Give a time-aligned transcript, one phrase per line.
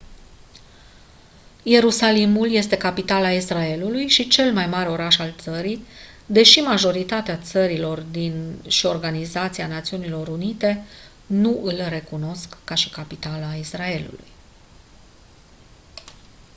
[1.63, 5.85] ierusalimul este capitala israelului și cel mai mare oraș al țării
[6.25, 8.05] deși majoritatea țărilor
[8.67, 10.83] și organizația națiunilor unite
[11.25, 14.27] nu îl recunosc ca și capitală a israelului